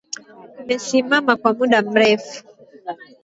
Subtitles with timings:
[0.61, 2.37] Umesimama kwa muda mrefu.